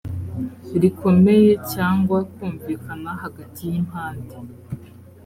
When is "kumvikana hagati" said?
2.33-3.61